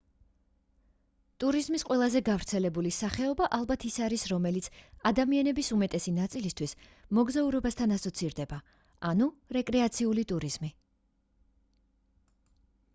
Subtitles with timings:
[1.41, 4.69] ტურიზმის ყველაზე გავრცელებული სახეობა ალბათ ის არის რომელიც
[5.11, 6.73] ადამიანების უმეტესი ნაწილისთვის
[7.19, 8.61] მოგზაურობასთან ასოცირდება
[9.13, 9.29] ანუ
[9.59, 10.73] რეკრეაციული ტურიზმი